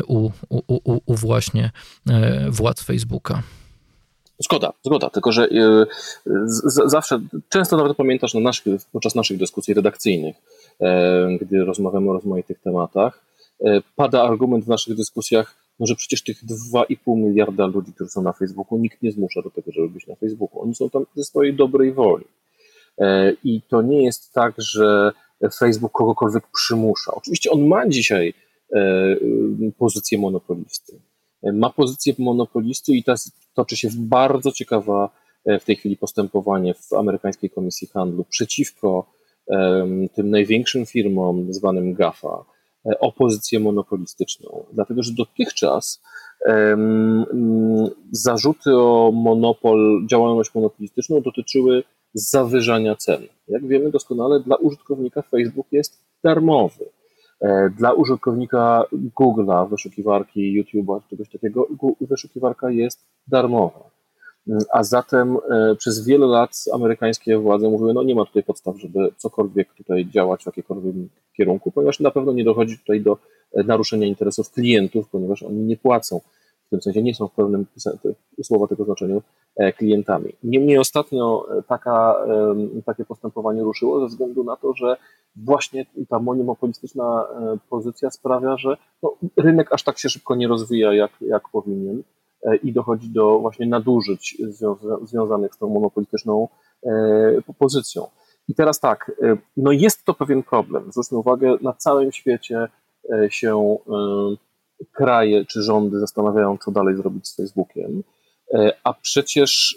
u, 0.06 0.30
u, 0.48 0.62
u, 0.68 0.95
u 1.06 1.14
właśnie 1.14 1.70
e, 2.10 2.50
władz 2.50 2.82
Facebooka. 2.82 3.42
Zgoda, 4.38 4.72
zgoda, 4.82 5.10
tylko 5.10 5.32
że 5.32 5.44
e, 5.44 5.86
z, 6.46 6.90
zawsze, 6.90 7.20
często 7.48 7.76
nawet 7.76 7.96
pamiętasz 7.96 8.34
na 8.34 8.40
naszych, 8.40 8.64
podczas 8.92 9.14
naszych 9.14 9.38
dyskusji 9.38 9.74
redakcyjnych, 9.74 10.36
e, 10.80 11.28
gdy 11.40 11.64
rozmawiamy 11.64 12.10
o 12.10 12.12
rozmaitych 12.12 12.60
tematach, 12.60 13.26
pada 13.96 14.22
argument 14.22 14.64
w 14.64 14.68
naszych 14.68 14.96
dyskusjach, 14.96 15.54
no, 15.80 15.86
że 15.86 15.94
przecież 15.94 16.22
tych 16.22 16.44
2,5 16.44 16.96
miliarda 17.16 17.66
ludzi, 17.66 17.92
którzy 17.92 18.10
są 18.10 18.22
na 18.22 18.32
Facebooku, 18.32 18.78
nikt 18.78 19.02
nie 19.02 19.12
zmusza 19.12 19.42
do 19.42 19.50
tego, 19.50 19.72
żeby 19.72 19.88
być 19.88 20.06
na 20.06 20.14
Facebooku. 20.14 20.62
Oni 20.62 20.74
są 20.74 20.90
tam 20.90 21.04
ze 21.14 21.24
swojej 21.24 21.54
dobrej 21.54 21.92
woli. 21.92 22.24
I 23.44 23.62
to 23.68 23.82
nie 23.82 24.04
jest 24.04 24.32
tak, 24.32 24.54
że 24.58 25.12
Facebook 25.58 25.92
kogokolwiek 25.92 26.44
przymusza. 26.54 27.12
Oczywiście 27.14 27.50
on 27.50 27.66
ma 27.66 27.88
dzisiaj 27.88 28.34
pozycję 29.78 30.18
monopolisty. 30.18 31.00
E, 31.42 31.52
ma 31.52 31.70
pozycję 31.70 32.14
monopolisty 32.18 32.96
i 32.96 33.04
teraz 33.04 33.32
toczy 33.54 33.76
się 33.76 33.88
bardzo 33.96 34.52
ciekawa 34.52 35.10
e, 35.44 35.58
w 35.58 35.64
tej 35.64 35.76
chwili 35.76 35.96
postępowanie 35.96 36.74
w 36.74 36.92
amerykańskiej 36.92 37.50
komisji 37.50 37.88
handlu 37.88 38.24
przeciwko 38.24 39.16
tym 40.14 40.30
największym 40.30 40.86
firmom 40.86 41.52
zwanym 41.52 41.94
GAFA 41.94 42.44
o 43.00 43.12
pozycję 43.12 43.60
monopolistyczną. 43.60 44.64
Dlatego, 44.72 45.02
że 45.02 45.12
dotychczas 45.12 46.02
zarzuty 48.10 48.76
o 48.76 49.12
monopol, 49.14 50.06
działalność 50.10 50.54
monopolistyczną 50.54 51.20
dotyczyły 51.20 51.82
zawyżania 52.14 52.96
cen. 52.96 53.22
Jak 53.48 53.66
wiemy 53.66 53.90
doskonale, 53.90 54.40
dla 54.40 54.56
użytkownika 54.56 55.22
Facebook 55.22 55.66
jest 55.72 56.00
darmowy. 56.24 56.84
E, 57.40 57.70
dla 57.70 57.92
użytkownika 57.92 58.84
Google'a, 58.92 59.68
wyszukiwarki 59.70 60.64
YouTube'a, 60.64 61.00
czegoś 61.10 61.28
takiego, 61.28 61.66
wyszukiwarka 62.00 62.70
jest 62.70 63.06
darmowa. 63.28 63.90
Mm, 64.48 64.60
a 64.72 64.84
zatem 64.84 65.36
e, 65.50 65.74
przez 65.76 66.06
wiele 66.06 66.26
lat 66.26 66.64
amerykańskie 66.72 67.38
władze 67.38 67.68
mówiły, 67.68 67.94
no 67.94 68.02
nie 68.02 68.14
ma 68.14 68.24
tutaj 68.24 68.42
podstaw, 68.42 68.76
żeby 68.80 69.08
cokolwiek 69.16 69.74
tutaj 69.74 70.06
działać 70.06 70.42
w 70.42 70.46
jakimkolwiek 70.46 70.94
kierunku, 71.36 71.70
ponieważ 71.70 72.00
na 72.00 72.10
pewno 72.10 72.32
nie 72.32 72.44
dochodzi 72.44 72.78
tutaj 72.78 73.00
do 73.00 73.18
e, 73.52 73.62
naruszenia 73.62 74.06
interesów 74.06 74.50
klientów, 74.50 75.08
ponieważ 75.08 75.42
oni 75.42 75.58
nie 75.58 75.76
płacą 75.76 76.20
w 76.66 76.70
tym 76.70 76.82
sensie 76.82 77.02
nie 77.02 77.14
są 77.14 77.28
w 77.28 77.34
pełnym 77.34 77.66
słowa 78.42 78.66
tego 78.66 78.84
znaczeniu 78.84 79.22
klientami. 79.76 80.32
Niemniej 80.42 80.78
ostatnio 80.78 81.46
taka, 81.68 82.16
takie 82.86 83.04
postępowanie 83.04 83.62
ruszyło 83.62 84.00
ze 84.00 84.06
względu 84.06 84.44
na 84.44 84.56
to, 84.56 84.74
że 84.74 84.96
właśnie 85.36 85.86
ta 86.08 86.18
monopolistyczna 86.18 87.26
e, 87.30 87.58
pozycja 87.70 88.10
sprawia, 88.10 88.56
że 88.56 88.76
no, 89.02 89.16
rynek 89.36 89.72
aż 89.72 89.82
tak 89.82 89.98
się 89.98 90.08
szybko 90.08 90.34
nie 90.34 90.48
rozwija, 90.48 90.94
jak, 90.94 91.10
jak 91.20 91.48
powinien 91.48 92.02
e, 92.42 92.56
i 92.56 92.72
dochodzi 92.72 93.10
do 93.10 93.38
właśnie 93.38 93.66
nadużyć 93.66 94.36
związa 94.48 94.98
związanych 95.02 95.54
z 95.54 95.58
tą 95.58 95.68
monopolistyczną 95.68 96.48
e, 96.86 96.90
pozycją. 97.58 98.06
I 98.48 98.54
teraz 98.54 98.80
tak, 98.80 99.12
no 99.56 99.72
jest 99.72 100.04
to 100.04 100.14
pewien 100.14 100.42
problem. 100.42 100.92
Zwróćmy 100.92 101.18
uwagę, 101.18 101.56
na 101.60 101.72
całym 101.72 102.12
świecie 102.12 102.68
się 103.28 103.76
kraje 104.92 105.44
czy 105.44 105.62
rządy 105.62 106.00
zastanawiają, 106.00 106.58
co 106.64 106.70
dalej 106.70 106.96
zrobić 106.96 107.28
z 107.28 107.36
Facebookiem, 107.36 108.02
a 108.84 108.94
przecież 108.94 109.76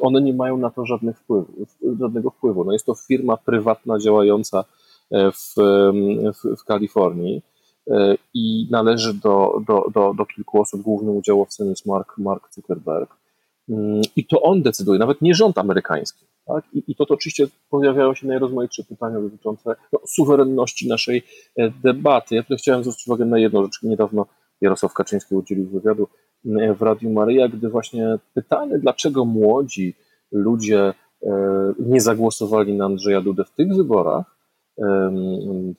one 0.00 0.20
nie 0.20 0.34
mają 0.34 0.56
na 0.56 0.70
to 0.70 0.86
żadnych 0.86 1.22
żadnego 2.00 2.30
wpływu. 2.30 2.64
No 2.64 2.72
jest 2.72 2.86
to 2.86 2.94
firma 2.94 3.36
prywatna 3.36 3.98
działająca 3.98 4.64
w, 5.10 5.54
w, 6.34 6.56
w 6.60 6.64
Kalifornii 6.64 7.42
e, 7.90 8.16
i 8.34 8.68
należy 8.70 9.14
do, 9.14 9.62
do, 9.66 9.84
do, 9.94 10.14
do 10.14 10.26
kilku 10.26 10.60
osób, 10.60 10.82
głównym 10.82 11.16
udziałowcem 11.16 11.70
jest 11.70 11.86
Mark, 11.86 12.18
Mark 12.18 12.54
Zuckerberg. 12.54 13.10
Mm, 13.68 14.00
I 14.16 14.26
to 14.26 14.42
on 14.42 14.62
decyduje, 14.62 14.98
nawet 14.98 15.22
nie 15.22 15.34
rząd 15.34 15.58
amerykański. 15.58 16.26
Tak? 16.46 16.64
I, 16.72 16.82
I 16.86 16.94
to, 16.94 17.06
to 17.06 17.14
oczywiście 17.14 17.46
pojawiają 17.70 18.14
się 18.14 18.26
najrozmaitsze 18.26 18.84
pytania 18.84 19.20
dotyczące 19.20 19.76
no, 19.92 20.00
suwerenności 20.06 20.88
naszej 20.88 21.22
e, 21.56 21.70
debaty. 21.70 22.34
Ja 22.34 22.42
tutaj 22.42 22.58
chciałem 22.58 22.82
zwrócić 22.82 23.06
uwagę 23.06 23.24
na 23.24 23.38
jedną 23.38 23.62
rzecz. 23.64 23.82
Niedawno 23.82 24.26
Jarosław 24.60 24.94
Kaczyński 24.94 25.34
udzielił 25.34 25.66
wywiadu 25.68 26.08
mm, 26.46 26.74
w 26.74 26.82
Radiu 26.82 27.10
Maryja, 27.10 27.48
gdy 27.48 27.68
właśnie 27.68 28.18
pytany, 28.34 28.78
dlaczego 28.78 29.24
młodzi 29.24 29.94
ludzie 30.32 30.94
e, 31.22 31.32
nie 31.78 32.00
zagłosowali 32.00 32.76
na 32.76 32.84
Andrzeja 32.84 33.20
Dudę 33.20 33.44
w 33.44 33.50
tych 33.50 33.76
wyborach, 33.76 34.40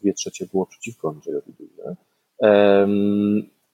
dwie 0.02 0.14
trzecie 0.14 0.46
było 0.52 0.66
przeciwko 0.66 1.10
Andrzejowi 1.10 1.54
Dudzie. 1.60 1.96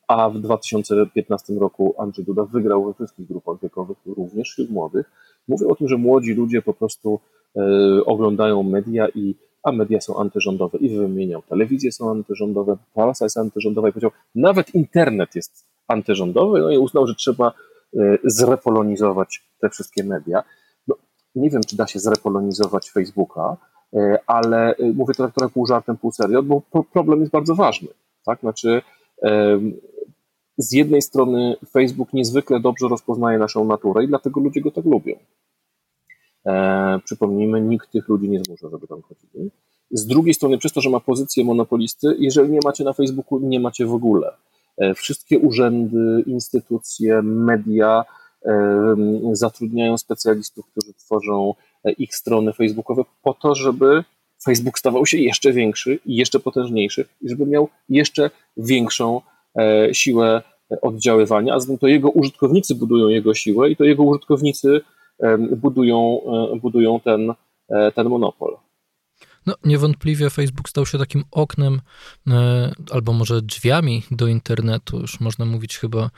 A 0.08 0.30
w 0.30 0.40
2015 0.40 1.54
roku 1.54 1.96
Andrzej 1.98 2.26
Duda 2.26 2.44
wygrał 2.44 2.86
we 2.86 2.94
wszystkich 2.94 3.28
grupach 3.28 3.60
wiekowych, 3.62 3.98
również 4.06 4.52
wśród 4.52 4.70
młodych. 4.70 5.12
Mówię 5.48 5.68
o 5.68 5.76
tym, 5.76 5.88
że 5.88 5.98
młodzi 5.98 6.34
ludzie 6.34 6.62
po 6.62 6.74
prostu 6.74 7.20
e, 7.56 7.62
oglądają 8.06 8.64
media 8.64 9.08
i 9.16 9.36
a 9.64 9.72
media 9.72 10.02
są 10.02 10.20
antyrządowe 10.20 10.78
i 10.78 10.98
wymieniał. 10.98 11.42
Telewizje 11.42 11.92
są 11.92 12.12
antyrządowe, 12.12 12.78
prasa 12.94 13.26
jest 13.26 13.38
antyrządowa 13.38 13.90
i 13.90 13.92
powiedział, 13.92 14.12
nawet 14.36 14.76
internet 14.76 15.36
jest 15.36 15.66
antyrządowy, 15.88 16.62
no 16.62 16.72
i 16.72 16.78
uznał, 16.78 17.08
że 17.08 17.16
trzeba 17.16 17.48
e, 17.48 18.18
zrepolonizować 18.24 19.44
te 19.62 19.70
wszystkie 19.70 20.04
media. 20.04 20.44
No, 20.88 20.96
nie 21.36 21.50
wiem, 21.50 21.62
czy 21.64 21.76
da 21.76 21.88
się 21.88 22.00
zrepolonizować 22.00 22.90
Facebooka, 22.92 23.58
E, 23.94 24.20
ale 24.28 24.76
e, 24.76 24.94
mówię 24.94 25.14
to 25.14 25.32
tak 25.32 25.50
pół 25.50 25.68
żartem, 25.68 25.98
pół 25.98 26.12
serio, 26.12 26.44
bo 26.44 26.62
problem 26.94 27.20
jest 27.20 27.32
bardzo 27.32 27.56
ważny. 27.56 27.88
Tak? 28.26 28.40
Znaczy, 28.40 28.82
z 30.58 30.72
jednej 30.74 31.02
strony 31.02 31.56
Facebook 31.72 32.14
niezwykle 32.14 32.60
dobrze 32.60 32.88
rozpoznaje 32.88 33.38
naszą 33.38 33.66
naturę 33.66 34.04
i 34.04 34.08
dlatego 34.08 34.40
ludzie 34.40 34.62
go 34.62 34.72
tak 34.72 34.86
lubią. 34.86 35.16
E, 36.48 37.00
przypomnijmy, 37.04 37.62
nikt 37.62 37.92
tych 37.92 38.08
ludzi 38.08 38.30
nie 38.30 38.40
zmusza, 38.40 38.70
żeby 38.70 38.88
tam 38.88 39.02
chodzili. 39.02 39.52
Z 39.92 40.06
drugiej 40.06 40.34
strony, 40.34 40.58
przez 40.58 40.74
to, 40.74 40.82
że 40.82 40.90
ma 40.90 41.00
pozycję 41.00 41.44
monopolisty, 41.44 42.16
jeżeli 42.20 42.52
nie 42.52 42.60
macie 42.64 42.84
na 42.84 42.94
Facebooku, 42.94 43.40
nie 43.40 43.60
macie 43.60 43.86
w 43.86 43.94
ogóle. 43.94 44.32
Wszystkie 44.96 45.40
urzędy, 45.40 46.24
instytucje, 46.26 47.22
media 47.22 48.04
zatrudniają 49.32 49.98
specjalistów, 49.98 50.66
którzy 50.72 50.94
tworzą 50.94 51.54
ich 51.98 52.16
strony 52.16 52.54
facebookowe 52.54 53.04
po 53.24 53.34
to, 53.34 53.56
żeby 53.56 54.04
Facebook 54.44 54.80
stawał 54.80 55.06
się 55.06 55.18
jeszcze 55.18 55.54
większy 55.54 56.00
i 56.06 56.16
jeszcze 56.16 56.40
potężniejszy 56.40 57.06
i 57.22 57.30
żeby 57.30 57.46
miał 57.46 57.70
jeszcze 57.90 58.30
większą 58.58 59.22
e, 59.58 59.90
siłę 59.94 60.42
oddziaływania, 60.82 61.54
a 61.54 61.60
zatem 61.60 61.78
to 61.78 61.88
jego 61.88 62.10
użytkownicy 62.10 62.76
budują 62.76 63.08
jego 63.08 63.34
siłę 63.34 63.70
i 63.70 63.76
to 63.76 63.84
jego 63.84 64.04
użytkownicy 64.04 64.82
budują, 65.56 66.20
budują 66.62 67.00
ten, 67.00 67.34
e, 67.70 67.92
ten 67.92 68.10
monopol. 68.10 68.58
No, 69.48 69.56
niewątpliwie 69.66 70.30
Facebook 70.30 70.70
stał 70.70 70.86
się 70.86 70.98
takim 70.98 71.24
oknem, 71.32 71.82
e, 72.28 72.72
albo 72.92 73.14
może 73.14 73.42
drzwiami 73.42 74.04
do 74.12 74.28
internetu. 74.28 75.00
Już 75.00 75.20
można 75.20 75.46
mówić 75.46 75.78
chyba 75.78 76.10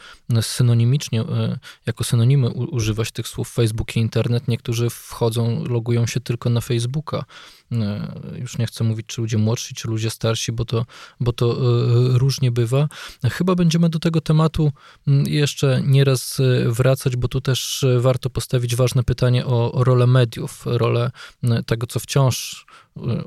synonimicznie, 0.42 1.22
e, 1.22 1.60
jako 1.86 2.04
synonimy 2.04 2.50
używać 2.50 3.12
tych 3.12 3.28
słów 3.28 3.50
Facebook 3.50 3.96
i 3.96 4.00
internet. 4.00 4.48
Niektórzy 4.48 4.90
wchodzą, 4.90 5.64
logują 5.64 6.08
się 6.08 6.20
tylko 6.20 6.50
na 6.50 6.62
Facebooka. 6.62 7.26
E, 7.72 8.16
już 8.40 8.58
nie 8.58 8.66
chcę 8.66 8.84
mówić, 8.84 9.06
czy 9.06 9.22
ludzie 9.22 9.38
młodsi, 9.38 9.76
czy 9.76 9.88
ludzie 9.88 10.10
starsi, 10.10 10.52
bo 10.52 10.66
to, 10.66 10.86
bo 11.20 11.34
to 11.34 11.58
różnie 12.18 12.52
bywa. 12.52 12.88
Chyba 13.24 13.56
będziemy 13.56 13.90
do 13.90 14.00
tego 14.00 14.22
tematu 14.22 14.72
jeszcze 15.26 15.82
nieraz 15.86 16.38
wracać, 16.66 17.16
bo 17.16 17.28
tu 17.28 17.42
też 17.42 17.86
warto 18.00 18.30
postawić 18.30 18.76
ważne 18.76 19.04
pytanie 19.04 19.46
o, 19.46 19.72
o 19.72 19.84
rolę 19.84 20.08
mediów, 20.08 20.64
rolę 20.66 21.12
tego, 21.66 21.88
co 21.88 22.00
wciąż 22.00 22.66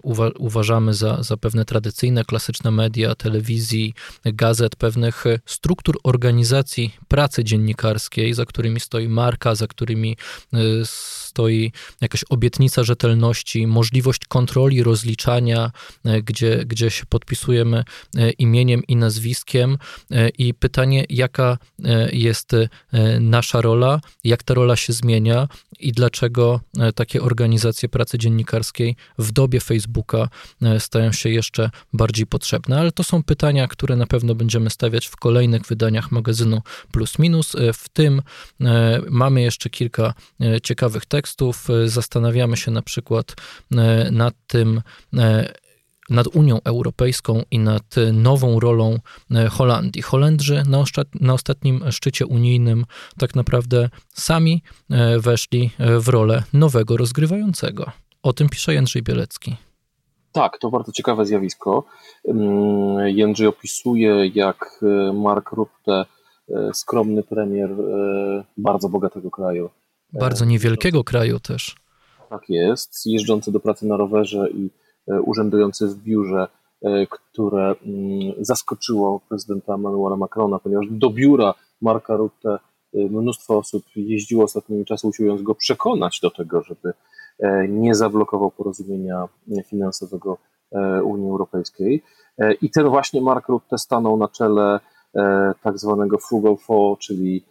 uwa 0.03 0.31
uważamy 0.39 0.95
za, 0.95 1.23
za 1.23 1.37
pewne 1.37 1.65
tradycyjne, 1.65 2.25
klasyczne 2.25 2.71
media, 2.71 3.15
telewizji, 3.15 3.95
gazet, 4.25 4.77
pewnych 4.77 5.25
struktur 5.47 5.99
organizacji 6.05 6.95
pracy 7.09 7.45
dziennikarskiej, 7.45 8.35
za 8.35 8.45
którymi 8.45 8.81
stoi 8.81 9.09
marka, 9.09 9.55
za 9.55 9.67
którymi 9.67 10.17
y, 10.55 10.59
stoi 10.85 11.73
jakaś 12.01 12.25
obietnica 12.31 12.85
rzetelności, 12.85 13.67
możliwość 13.67 14.21
kontroli, 14.29 14.83
rozliczania, 14.83 15.71
y, 16.07 16.23
gdzie, 16.23 16.65
gdzie 16.67 16.91
się 16.91 17.07
podpisujemy 17.07 17.85
y, 18.17 18.31
imieniem 18.31 18.83
i 18.89 18.97
nazwiskiem 18.97 19.79
i 20.39 20.55
pytanie, 20.55 21.05
jaka 21.09 21.59
jest 22.13 22.53
nasza 23.21 23.61
rola, 23.61 24.01
jak 24.25 24.43
ta 24.43 24.55
rola 24.55 24.77
się 24.77 24.93
zmienia 24.93 25.49
i 25.81 25.93
dlaczego 25.93 26.61
takie 26.95 27.23
organizacje 27.23 27.89
pracy 27.89 28.19
dziennikarskiej 28.19 28.97
w 29.19 29.33
dobie 29.33 29.61
Facebooka 29.63 30.29
e, 30.63 30.81
stają 30.81 31.13
się 31.13 31.29
jeszcze 31.29 31.71
bardziej 31.93 32.27
potrzebne. 32.27 32.81
Ale 32.81 32.93
to 32.93 33.05
są 33.05 33.23
pytania, 33.23 33.69
które 33.69 33.97
na 33.97 34.07
pewno 34.07 34.35
będziemy 34.35 34.71
stawiać 34.71 35.07
w 35.07 35.17
kolejnych 35.17 35.63
wydaniach 35.63 36.13
magazynu 36.13 36.63
Plus 36.93 37.19
Minus. 37.19 37.55
E, 37.55 37.73
w 37.73 37.89
tym 37.89 38.23
e, 38.61 39.01
mamy 39.11 39.43
jeszcze 39.43 39.71
kilka 39.71 40.15
ciekawych 40.63 41.07
tekstów. 41.07 41.69
Zastanawiamy 41.87 42.57
się 42.57 42.71
na 42.71 42.83
przykład 42.83 43.35
nad 44.11 44.35
tym, 44.47 44.83
nad 46.11 46.27
Unią 46.27 46.61
Europejską 46.65 47.43
i 47.51 47.59
nad 47.59 47.95
nową 48.13 48.61
rolą 48.61 48.99
Holandii. 49.51 50.03
Holendrzy 50.03 50.63
na, 50.67 50.85
na, 51.21 51.33
ostatnim 51.35 51.85
szczycie 51.91 52.27
unijnym 52.27 52.85
tak 53.19 53.35
naprawdę 53.35 53.91
sami 54.15 54.63
weszli 55.19 55.71
w 56.01 56.09
rolę 56.09 56.43
nowego 56.53 56.97
rozgrywającego. 56.97 57.93
O 58.23 58.33
tym 58.33 58.49
pisze 58.49 58.75
Jędrzej 58.75 59.03
Bielecki. 59.03 59.57
Tak, 60.33 60.59
to 60.59 60.71
bardzo 60.71 60.93
ciekawe 60.93 61.27
zjawisko. 61.27 61.85
Mm, 62.29 63.09
Jędrzej 63.09 63.47
opisuje, 63.47 64.27
jak 64.35 64.81
e, 64.83 65.13
Mark 65.13 65.51
Rutte, 65.51 66.05
e, 66.51 66.75
skromny 66.75 67.23
premier 67.23 67.71
e, 67.71 68.45
bardzo 68.57 68.89
bogatego 68.89 69.31
kraju. 69.31 69.71
Bardzo 70.13 70.45
niewielkiego 70.45 71.05
kraju 71.05 71.41
też. 71.41 71.77
Tak 72.31 72.43
jest, 72.49 73.07
jeżdżący 73.07 73.53
do 73.53 73.61
pracy 73.61 73.87
na 73.87 73.97
rowerze 73.97 74.51
i 74.51 74.71
urzędujący 75.07 75.87
w 75.87 75.97
biurze, 75.97 76.49
które 77.11 77.75
mm, 77.87 78.35
zaskoczyło 78.41 79.21
prezydenta 79.29 79.75
Emmanuela 79.75 80.17
Macrona, 80.17 80.59
ponieważ 80.59 80.87
do 80.91 81.11
biura 81.11 81.55
Marka 81.81 82.17
Rutte 82.17 82.59
mnóstwo 82.95 83.59
osób 83.59 83.85
jeździło 83.97 84.45
ostatnimi 84.45 84.85
czasy, 84.85 85.07
usiłując 85.07 85.43
go 85.43 85.55
przekonać 85.55 86.21
do 86.21 86.31
tego, 86.31 86.63
żeby 86.63 86.93
nie 87.69 87.95
zablokował 87.95 88.51
porozumienia 88.51 89.29
finansowego 89.67 90.39
e, 90.73 91.03
Unii 91.03 91.31
Europejskiej. 91.31 92.03
E, 92.39 92.53
I 92.53 92.71
ten 92.71 92.89
właśnie 92.89 93.21
Mark 93.21 93.49
Rutte 93.49 93.79
stanął 93.79 94.17
na 94.17 94.29
czele 94.29 94.81
tak 95.63 95.79
zwanego 95.79 96.19
frugal 96.19 96.57
four, 96.57 96.99
czyli 96.99 97.45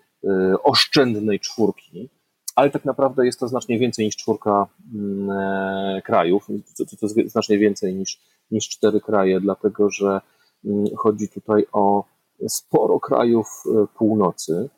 oszczędnej 0.64 1.40
czwórki, 1.40 2.10
ale 2.56 2.70
tak 2.70 2.86
naprawdę 2.86 3.26
jest 3.26 3.40
to 3.40 3.48
znacznie 3.48 3.80
więcej 3.80 4.06
niż 4.06 4.16
czwórka 4.16 4.68
mm, 4.96 6.02
krajów, 6.02 6.48
to, 6.78 6.98
to 7.00 7.08
znacznie 7.08 7.58
więcej 7.58 7.96
niż, 7.96 8.20
niż 8.52 8.70
cztery 8.70 9.02
kraje, 9.02 9.42
dlatego 9.42 9.90
że 9.90 10.22
mm, 10.66 10.86
chodzi 10.98 11.30
tutaj 11.30 11.66
o 11.72 12.04
sporo 12.48 13.00
krajów 13.00 13.64
północy, 13.98 14.70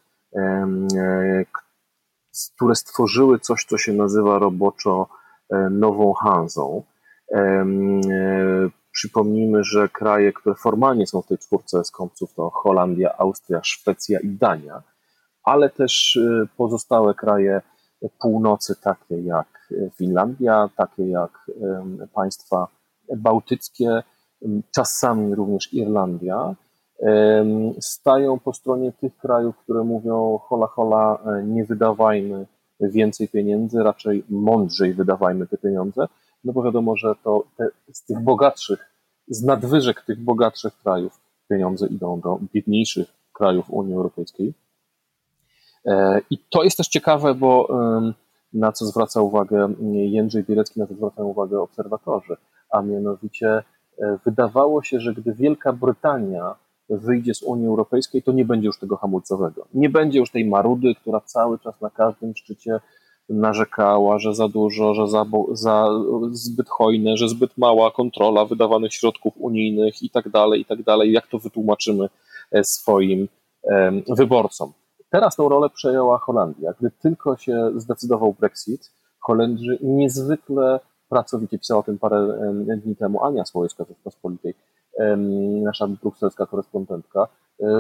które 2.56 2.76
stworzyły 2.76 3.40
coś, 3.40 3.66
co 3.66 3.78
się 3.78 3.94
nazywa 3.94 4.40
roboczo 4.40 5.08
e, 5.50 5.70
nową 5.70 6.14
Hanzą. 6.14 6.84
E, 7.32 7.66
przypomnijmy, 8.92 9.64
że 9.64 9.90
kraje, 9.90 10.34
które 10.34 10.56
formalnie 10.56 11.08
są 11.08 11.22
w 11.22 11.28
tej 11.28 11.38
czwórce 11.38 11.84
skąpców 11.84 12.34
to 12.34 12.50
Holandia, 12.50 13.18
Austria, 13.18 13.60
Szwecja 13.64 14.20
i 14.20 14.30
Dania, 14.30 14.84
ale 15.44 15.70
też 15.70 16.16
e, 16.16 16.48
pozostałe 16.58 17.14
kraje 17.14 17.62
północy, 18.22 18.76
takie 18.82 19.22
jak 19.22 19.74
Finlandia, 19.98 20.70
takie 20.78 21.10
jak 21.10 21.52
państwa 22.14 22.68
bałtyckie, 23.18 24.04
czasami 24.76 25.36
również 25.36 25.74
Irlandia, 25.74 26.56
stają 27.82 28.40
po 28.40 28.54
stronie 28.54 28.92
tych 28.92 29.18
krajów, 29.18 29.58
które 29.58 29.84
mówią 29.84 30.40
hola 30.44 30.68
hola, 30.68 31.20
e, 31.26 31.44
nie 31.44 31.66
wydawajmy 31.66 32.46
więcej 32.80 33.28
pieniędzy, 33.28 33.84
raczej 33.84 34.24
mądrzej 34.30 34.94
wydawajmy 34.94 35.48
te 35.48 35.58
pieniądze, 35.58 36.06
no 36.44 36.54
bo 36.54 36.64
wiadomo, 36.64 36.96
że 36.96 37.16
to 37.24 37.44
te, 37.58 37.68
z 37.92 38.06
tych 38.06 38.20
bogatszych, 38.20 38.90
z 39.28 39.44
nadwyżek 39.44 40.02
tych 40.02 40.20
bogatszych 40.20 40.78
krajów 40.78 41.20
pieniądze 41.50 41.88
idą 41.88 42.20
do 42.20 42.40
biedniejszych 42.54 43.08
krajów 43.34 43.66
Unii 43.70 43.94
Europejskiej. 43.94 44.54
E, 45.86 46.22
I 46.30 46.38
to 46.38 46.64
jest 46.64 46.78
też 46.78 46.88
ciekawe, 46.88 47.34
bo 47.34 47.70
na 48.54 48.72
co 48.72 48.86
zwraca 48.86 49.22
uwagę 49.22 49.74
Jędrzej 49.92 50.44
Bielecki, 50.44 50.80
na 50.80 50.88
co 50.88 50.94
zwracają 50.94 51.28
uwagę 51.28 51.62
obserwatorzy, 51.62 52.36
a 52.70 52.82
mianowicie 52.82 53.64
e, 54.02 54.18
wydawało 54.26 54.84
się, 54.84 55.00
że 55.00 55.14
gdy 55.14 55.34
Wielka 55.34 55.74
Brytania 55.74 56.56
wyjdzie 56.98 57.34
z 57.34 57.44
Unii 57.44 57.68
Europejskiej, 57.68 58.24
to 58.24 58.32
nie 58.32 58.46
będzie 58.46 58.68
już 58.68 58.80
tego 58.80 58.98
hamulcowego. 58.98 59.66
Nie 59.74 59.90
będzie 59.90 60.20
już 60.20 60.32
tej 60.32 60.46
marudy, 60.46 60.96
która 60.96 61.20
cały 61.20 61.60
czas 61.60 61.82
na 61.82 61.90
każdym 61.90 62.36
szczycie 62.36 62.80
narzekała, 63.30 64.20
że 64.20 64.36
za 64.36 64.48
dużo, 64.48 64.94
że 64.94 65.08
za, 65.08 65.26
za 65.52 65.88
zbyt 66.32 66.70
hojne, 66.70 67.18
że 67.18 67.30
zbyt 67.30 67.58
mała 67.58 67.92
kontrola 67.92 68.46
wydawanych 68.46 68.94
środków 68.94 69.34
unijnych 69.38 70.04
i 70.04 70.10
tak 70.10 70.30
dalej, 70.30 70.62
i 70.62 70.66
tak 70.66 70.84
dalej. 70.84 71.12
Jak 71.12 71.28
to 71.28 71.40
wytłumaczymy 71.40 72.10
e, 72.52 72.64
swoim 72.64 73.28
wyborcom? 74.18 74.74
Teraz 75.10 75.36
tę 75.36 75.50
rolę 75.50 75.70
przejęła 75.70 76.18
Holandia. 76.18 76.74
Gdy 76.80 76.92
tylko 76.92 77.38
się 77.38 77.72
zdecydował 77.76 78.36
Brexit, 78.40 78.92
Holendrzy 79.20 79.78
niezwykle 79.82 80.80
pracowicie, 81.10 81.60
pisała 81.60 81.80
o 81.80 81.84
tym 81.84 82.00
parę 82.00 82.38
dni 82.78 82.96
temu 82.96 83.24
Ania 83.24 83.46
Słowacka 83.46 83.86
z 83.86 84.04
Pospolitej, 84.04 84.54
nasza 85.64 85.88
brukselska 85.88 86.46
korespondentka, 86.46 87.22
e, 87.24 87.28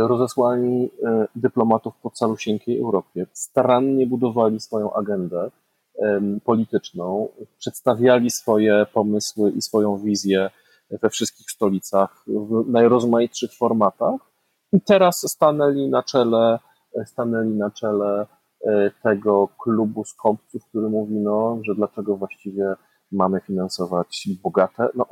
rozesłali 0.07 0.89
e, 1.05 1.27
dyplomatów 1.35 1.93
po 2.01 2.09
calusieńkiej 2.09 2.79
Europie, 2.79 3.25
starannie 3.33 4.07
budowali 4.07 4.59
swoją 4.59 4.93
agendę 4.93 5.51
polityczną, 6.43 7.29
przedstawiali 7.57 8.31
swoje 8.31 8.85
pomysły 8.93 9.51
i 9.51 9.61
swoją 9.61 9.97
wizję 9.97 10.49
we 11.01 11.09
wszystkich 11.09 11.51
stolicach 11.51 12.23
w 12.27 12.71
najrozmaitszych 12.71 13.53
formatach. 13.53 14.21
I 14.73 14.81
teraz 14.81 15.31
stanęli 15.31 15.89
na 15.89 16.03
czele, 16.03 16.59
stanęli 17.05 17.49
na 17.49 17.71
czele 17.71 18.27
e, 18.65 18.91
tego 19.03 19.47
klubu 19.63 20.05
skąpców, 20.05 20.65
który 20.69 20.89
mówi, 20.89 21.15
no, 21.15 21.59
że 21.63 21.75
dlaczego 21.75 22.17
właściwie 22.17 22.73
mamy 23.11 23.41
finansować 23.41 24.27
bogate, 24.43 24.87
no 24.95 25.05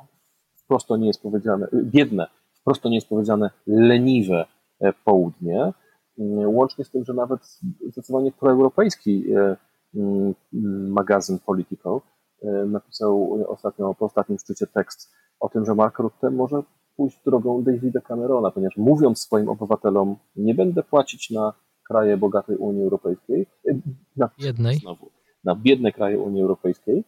wprost 0.71 0.89
nie 0.99 1.07
jest 1.07 1.21
powiedziane, 1.21 1.67
biedne, 1.73 2.27
wprost 2.61 2.85
nie 2.85 2.95
jest 2.95 3.09
powiedziane 3.09 3.49
leniwe 3.67 4.45
e, 4.79 4.93
południe, 5.05 5.73
mm, 6.19 6.55
łącznie 6.55 6.85
z 6.85 6.91
tym, 6.91 7.05
że 7.05 7.13
nawet 7.13 7.59
zdecydowanie 7.87 8.31
proeuropejski 8.31 9.33
e, 9.33 9.57
mm, 9.95 10.33
magazyn 10.91 11.39
Political 11.39 11.99
e, 12.43 12.65
napisał 12.65 13.43
ostatnio, 13.47 13.93
po 13.93 14.05
ostatnim 14.05 14.39
szczycie 14.39 14.67
tekst 14.67 15.13
o 15.39 15.49
tym, 15.49 15.65
że 15.65 15.75
Mark 15.75 15.99
Rutte 15.99 16.31
może 16.31 16.63
pójść 16.97 17.23
drogą 17.25 17.63
Davida 17.63 18.01
Camerona, 18.01 18.51
ponieważ 18.51 18.77
mówiąc 18.77 19.19
swoim 19.19 19.49
obywatelom, 19.49 20.15
nie 20.35 20.55
będę 20.55 20.83
płacić 20.83 21.29
na 21.29 21.53
kraje 21.87 22.17
bogatej 22.17 22.57
Unii 22.57 22.83
Europejskiej, 22.83 23.47
na, 24.17 24.29
Jednej. 24.37 24.75
Znowu, 24.75 25.09
na 25.43 25.55
biedne 25.55 25.91
kraje 25.91 26.19
Unii 26.19 26.41
Europejskiej, 26.41 27.03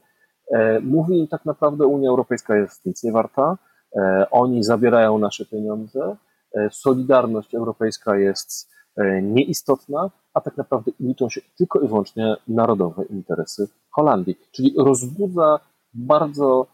E, 0.53 0.79
mówi 0.79 1.27
tak 1.27 1.45
naprawdę 1.45 1.87
Unia 1.87 2.09
Europejska 2.09 2.55
jest 2.55 2.85
nic 2.85 3.03
nie 3.03 3.11
warta, 3.11 3.57
e, 3.95 4.27
oni 4.31 4.63
zabierają 4.63 5.17
nasze 5.17 5.45
pieniądze, 5.45 6.15
e, 6.53 6.69
solidarność 6.71 7.55
europejska 7.55 8.17
jest 8.17 8.73
nieistotna, 9.21 10.11
a 10.33 10.41
tak 10.41 10.57
naprawdę 10.57 10.91
liczą 10.99 11.29
się 11.29 11.41
tylko 11.57 11.79
i 11.79 11.87
wyłącznie 11.87 12.35
narodowe 12.47 13.03
interesy 13.05 13.67
Holandii. 13.89 14.35
Czyli 14.51 14.75
rozbudza 14.77 15.59
bardzo 15.93 16.67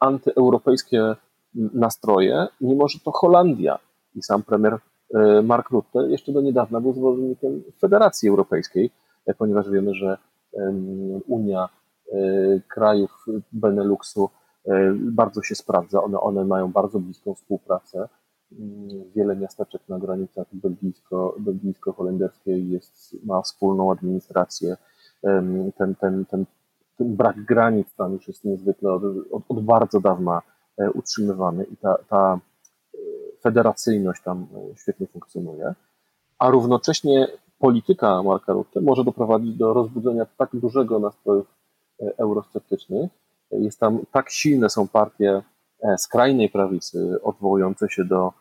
antyeuropejskie 0.00 1.14
nastroje, 1.54 2.46
mimo 2.60 2.88
że 2.88 2.98
to 3.04 3.10
Holandia 3.12 3.78
i 4.14 4.22
sam 4.22 4.42
premier 4.42 4.78
Mark 5.42 5.70
Rutte 5.70 5.98
jeszcze 6.10 6.32
do 6.32 6.40
niedawna 6.40 6.80
był 6.80 6.92
zwolennikiem 6.92 7.62
Federacji 7.80 8.28
Europejskiej, 8.28 8.90
ponieważ 9.38 9.70
wiemy, 9.70 9.94
że 9.94 10.18
Unia 11.26 11.68
krajów 12.68 13.26
Beneluxu 13.52 14.28
bardzo 14.94 15.42
się 15.42 15.54
sprawdza. 15.54 16.02
One, 16.02 16.20
one 16.20 16.44
mają 16.44 16.72
bardzo 16.72 17.00
bliską 17.00 17.34
współpracę. 17.34 18.08
Wiele 19.14 19.36
miasteczek 19.36 19.82
na 19.88 19.98
granicach 19.98 20.46
belgijsko, 20.52 21.34
belgijsko-holenderskiej 21.38 22.70
jest, 22.70 23.16
ma 23.24 23.42
wspólną 23.42 23.92
administrację. 23.92 24.76
Ten, 25.78 25.94
ten, 26.00 26.24
ten, 26.24 26.46
ten 26.98 27.16
brak 27.16 27.44
granic 27.44 27.94
tam 27.94 28.12
już 28.12 28.28
jest 28.28 28.44
niezwykle 28.44 28.92
od, 28.92 29.02
od, 29.30 29.42
od 29.48 29.64
bardzo 29.64 30.00
dawna 30.00 30.42
e, 30.78 30.90
utrzymywany 30.90 31.64
i 31.64 31.76
ta, 31.76 31.98
ta 32.08 32.40
e, 32.94 32.98
federacyjność 33.42 34.22
tam 34.22 34.46
e, 34.54 34.76
świetnie 34.76 35.06
funkcjonuje, 35.06 35.74
a 36.38 36.50
równocześnie 36.50 37.28
polityka 37.58 38.22
Marka 38.22 38.52
Rutte 38.52 38.80
może 38.80 39.04
doprowadzić 39.04 39.56
do 39.56 39.72
rozbudzenia 39.72 40.26
tak 40.36 40.50
dużego 40.52 40.98
nastrojów 40.98 41.46
eurosceptycznych. 42.18 43.10
Jest 43.50 43.80
tam 43.80 43.98
tak 44.12 44.30
silne 44.30 44.70
są 44.70 44.88
partie 44.88 45.42
skrajnej 45.98 46.48
prawicy 46.48 47.22
odwołujące 47.22 47.88
się 47.88 48.04
do 48.04 48.32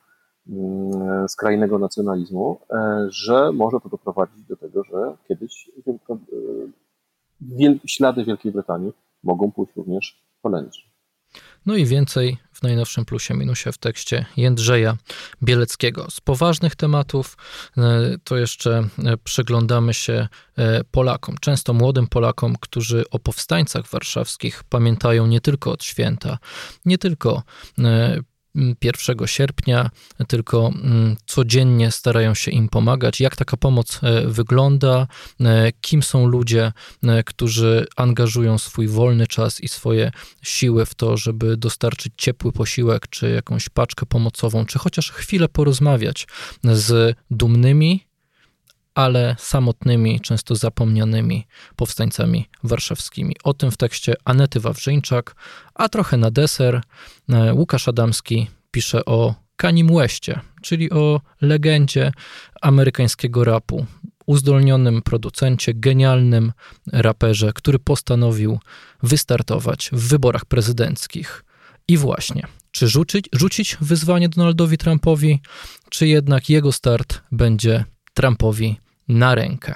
mm, 0.49 1.29
skrajnego 1.29 1.79
nacjonalizmu, 1.79 2.59
że 3.07 3.51
może 3.51 3.79
to 3.79 3.89
doprowadzić 3.89 4.43
do 4.43 4.57
tego, 4.57 4.83
że 4.83 5.17
kiedyś 5.27 5.71
ślady 7.85 8.25
Wielkiej 8.25 8.51
Brytanii 8.51 8.93
mogą 9.23 9.51
pójść 9.51 9.75
również 9.75 10.23
Holendrzy. 10.43 10.96
No 11.67 11.75
i 11.75 11.86
więcej 11.86 12.38
w 12.53 12.63
najnowszym 12.63 13.06
plusie 13.06 13.34
minusie 13.34 13.71
w 13.71 13.77
tekście 13.77 14.25
Jędrzeja 14.38 14.97
Bieleckiego. 15.43 16.12
Z 16.12 16.21
poważnych 16.21 16.75
tematów 16.75 17.38
e, 17.77 17.82
to 18.23 18.38
jeszcze 18.38 18.88
e, 19.06 19.17
przyglądamy 19.17 19.93
się 19.93 20.27
e, 20.58 20.84
Polakom, 20.84 21.36
często 21.41 21.73
młodym 21.73 22.08
Polakom, 22.08 22.56
którzy 22.62 23.03
o 23.12 23.19
powstańcach 23.19 23.88
warszawskich 23.88 24.63
pamiętają 24.63 25.27
nie 25.27 25.41
tylko 25.41 25.71
od 25.71 25.84
święta, 25.84 26.38
nie 26.86 26.97
tylko 26.97 27.43
1 28.81 29.27
sierpnia, 29.27 29.89
tylko 30.27 30.71
mm, 30.75 31.15
codziennie 31.25 31.91
starają 31.91 32.33
się 32.33 32.51
im 32.51 32.69
pomagać. 32.69 33.21
Jak 33.21 33.35
taka 33.35 33.57
pomoc 33.57 33.99
e, 34.03 34.27
wygląda, 34.27 35.07
e, 35.41 35.71
kim 35.81 36.03
są 36.03 36.27
ludzie, 36.27 36.71
e, 37.03 37.23
którzy 37.23 37.87
angażują 37.95 38.57
swój 38.57 38.87
wolny 38.87 39.27
czas 39.27 39.61
i 39.61 39.67
swoje 39.67 40.11
siły 40.43 40.85
w 40.85 40.95
to, 40.95 41.17
żeby 41.17 41.57
dostarczyć 41.57 42.13
ciepły 42.17 42.51
posiłek, 42.51 43.07
czy 43.09 43.29
jakąś 43.29 43.69
paczkę 43.69 44.05
pomocową, 44.05 44.65
czy 44.65 44.79
chociaż 44.79 45.11
chwilę 45.11 45.49
porozmawiać 45.49 46.27
z 46.63 47.15
dumnymi, 47.31 48.06
ale 48.97 49.36
samotnymi, 49.39 50.21
często 50.21 50.55
zapomnianymi 50.55 51.47
powstańcami 51.75 52.49
warszawskimi. 52.63 53.36
O 53.43 53.53
tym 53.53 53.71
w 53.71 53.77
tekście 53.77 54.15
Anety 54.25 54.60
Wawrzyńczak, 54.60 55.36
a 55.75 55.89
trochę 55.89 56.17
na 56.17 56.31
deser 56.31 56.81
e, 57.29 57.53
Łukasz 57.53 57.88
Adamski 57.88 58.47
pisze 58.71 59.05
o 59.05 59.36
Kanim 59.55 59.95
Westie, 59.95 60.39
czyli 60.62 60.91
o 60.91 61.21
legendzie 61.41 62.12
amerykańskiego 62.62 63.43
rapu, 63.43 63.86
uzdolnionym 64.25 65.01
producencie, 65.01 65.73
genialnym 65.73 66.51
raperze, 66.93 67.53
który 67.53 67.79
postanowił 67.79 68.60
wystartować 69.03 69.89
w 69.93 70.07
wyborach 70.07 70.45
prezydenckich. 70.45 71.43
I 71.88 71.97
właśnie, 71.97 72.43
czy 72.71 72.88
rzucić, 72.88 73.29
rzucić 73.33 73.77
wyzwanie 73.81 74.29
Donaldowi 74.29 74.77
Trumpowi, 74.77 75.41
czy 75.89 76.07
jednak 76.07 76.49
jego 76.49 76.71
start 76.71 77.21
będzie 77.31 77.86
Trumpowi 78.13 78.79
na 79.07 79.35
rękę. 79.35 79.73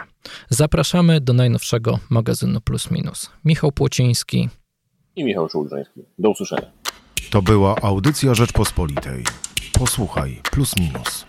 Zapraszamy 0.49 1.21
do 1.21 1.33
najnowszego 1.33 1.99
magazynu 2.09 2.61
Plus 2.61 2.91
Minus. 2.91 3.29
Michał 3.45 3.71
Płociński 3.71 4.49
i 5.15 5.23
Michał 5.23 5.49
Żołdrzyński. 5.49 6.01
Do 6.19 6.29
usłyszenia. 6.29 6.71
To 7.31 7.41
była 7.41 7.75
audycja 7.81 8.33
Rzeczpospolitej. 8.33 9.23
Posłuchaj 9.73 10.41
Plus 10.51 10.73
Minus. 10.79 11.25